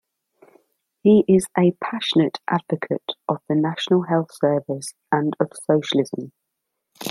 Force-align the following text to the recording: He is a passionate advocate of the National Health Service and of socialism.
He 1.03 1.23
is 1.27 1.45
a 1.55 1.73
passionate 1.73 2.39
advocate 2.47 3.11
of 3.29 3.37
the 3.47 3.53
National 3.53 4.01
Health 4.01 4.31
Service 4.33 4.95
and 5.11 5.35
of 5.39 5.51
socialism. 5.69 6.31